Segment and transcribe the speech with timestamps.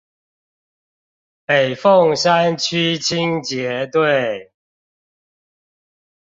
[1.45, 4.51] 北鳳山區清潔隊